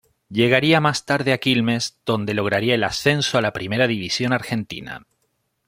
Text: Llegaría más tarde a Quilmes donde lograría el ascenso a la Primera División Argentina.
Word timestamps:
Llegaría 0.31 0.81
más 0.81 1.05
tarde 1.05 1.31
a 1.31 1.37
Quilmes 1.37 1.99
donde 2.07 2.33
lograría 2.33 2.73
el 2.73 2.83
ascenso 2.83 3.37
a 3.37 3.41
la 3.43 3.53
Primera 3.53 3.85
División 3.85 4.33
Argentina. 4.33 5.05